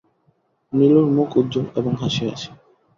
নীলুর 0.73 1.07
মুখ 1.15 1.29
উজ্জ্বল 1.39 1.65
এবং 1.75 1.91
হাসি-হাসি। 2.01 2.49